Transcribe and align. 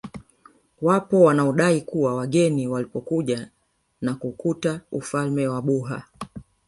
Wapo 0.81 1.21
wanaodai 1.21 1.81
kuwa 1.81 2.15
wageni 2.15 2.67
walipokuja 2.67 3.49
na 4.01 4.15
kukuta 4.15 4.81
ufalme 4.91 5.47
wa 5.47 5.61
Buha 5.61 6.03